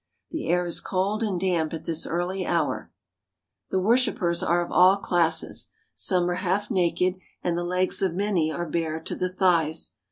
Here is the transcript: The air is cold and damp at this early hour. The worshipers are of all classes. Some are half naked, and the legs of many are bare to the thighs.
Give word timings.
The 0.31 0.47
air 0.49 0.65
is 0.65 0.81
cold 0.81 1.21
and 1.21 1.39
damp 1.39 1.75
at 1.75 1.85
this 1.85 2.07
early 2.07 2.43
hour. 2.43 2.91
The 3.69 3.79
worshipers 3.79 4.41
are 4.41 4.65
of 4.65 4.71
all 4.71 4.97
classes. 4.97 5.69
Some 5.93 6.27
are 6.31 6.35
half 6.41 6.71
naked, 6.71 7.17
and 7.43 7.55
the 7.55 7.63
legs 7.63 8.01
of 8.01 8.15
many 8.15 8.51
are 8.51 8.65
bare 8.67 8.99
to 8.99 9.15
the 9.15 9.29
thighs. 9.31 9.91